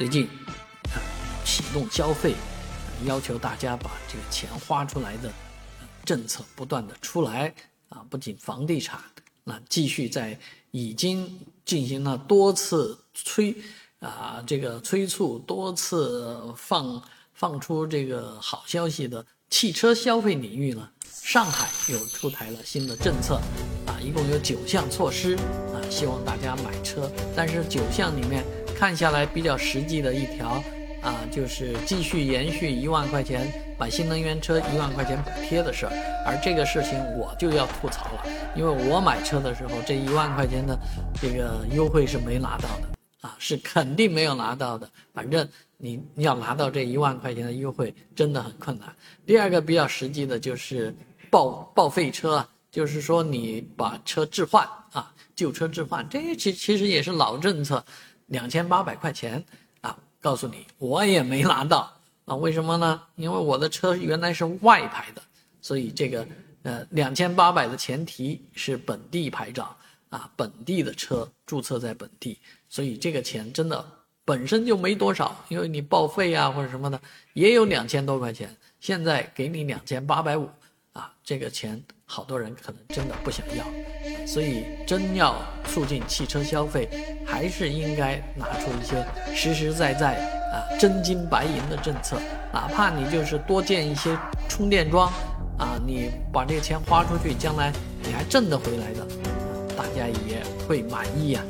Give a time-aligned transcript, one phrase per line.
[0.00, 0.26] 最近
[0.84, 0.96] 啊
[1.44, 2.34] 启动消费，
[3.04, 5.30] 要求大家把这个钱花出来的
[6.06, 7.54] 政策不断的出来
[7.90, 8.98] 啊，不仅房地产，
[9.44, 10.40] 那继续在
[10.70, 13.54] 已经进行了多次催
[13.98, 17.02] 啊这个催促，多次放
[17.34, 23.34] 放出这个好消息的汽车消费领域呢，上海又出台了新的政策
[23.86, 28.42] 啊，一共有九项措施啊，希望大家买车，但是九项里面。
[28.80, 30.64] 看下来比较实际的一条
[31.02, 33.46] 啊，就是继续延续一万块钱
[33.78, 35.92] 买新能源车一万块钱补贴的事儿。
[36.24, 38.24] 而这个事情我就要吐槽了，
[38.56, 40.78] 因为我买车的时候这一万块钱的
[41.20, 42.88] 这个优惠是没拿到的
[43.20, 44.88] 啊，是肯定没有拿到的。
[45.12, 48.88] 反正你要拿到这一万块钱的优惠真的很困难。
[49.26, 50.94] 第二个比较实际的就是
[51.28, 57.84] 报报废车啊，就是说你把车置换啊，旧车置换，这其其实也是老政策。
[58.30, 59.44] 两千八百块钱
[59.80, 59.96] 啊！
[60.20, 61.92] 告诉你，我也没拿到
[62.24, 62.34] 啊！
[62.36, 63.02] 为什么呢？
[63.16, 65.22] 因为我的车原来是外牌的，
[65.60, 66.26] 所以这个
[66.62, 69.76] 呃两千八百的前提是本地牌照
[70.10, 73.84] 啊，本地的车注册在本地，所以这个钱真的
[74.24, 77.00] 本身就没多少，因为你报废啊或者什么的
[77.32, 80.48] 也有两千多块钱，现在给你两千八百五
[80.92, 83.64] 啊，这个钱好多人可能真的不想要。
[84.26, 86.88] 所以，真要促进汽车消费，
[87.24, 90.16] 还是应该拿出一些实实在在
[90.52, 92.18] 啊真金白银的政策。
[92.52, 94.18] 哪怕你就是多建一些
[94.48, 95.12] 充电桩，
[95.58, 99.06] 啊，你把这个钱花出去，将来你还挣得回来的，
[99.76, 101.44] 大家也会满意啊。